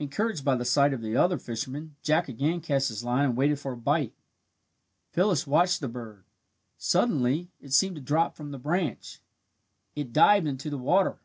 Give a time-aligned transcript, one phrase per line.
[0.00, 3.60] Encouraged by the sight of the other fisherman, Jack again cast his line and waited
[3.60, 4.12] for a bite.
[5.12, 6.24] Phyllis watched the bird.
[6.76, 9.20] Suddenly it seemed to drop from the branch.
[9.94, 11.20] It dived into the water.